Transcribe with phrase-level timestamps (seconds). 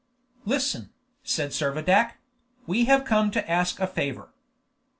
[0.45, 0.89] "Listen,"
[1.21, 2.13] said Servadac;
[2.65, 4.33] "we have come to ask a favor."